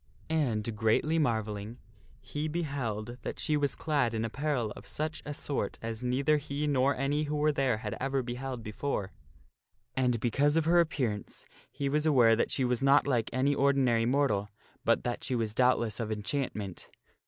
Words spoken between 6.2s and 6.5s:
o * fhe wonder